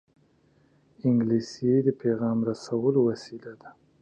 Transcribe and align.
انګلیسي 1.07 1.71
د 1.85 1.87
پېغام 2.01 2.37
رسولو 2.49 2.99
وسیله 3.09 3.51
ده 3.61 3.69